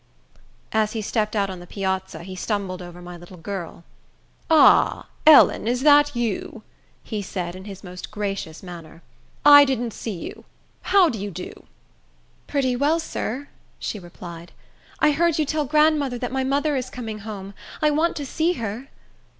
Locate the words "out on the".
1.35-1.67